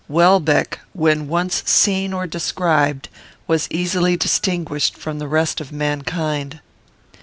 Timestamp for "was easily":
3.45-4.17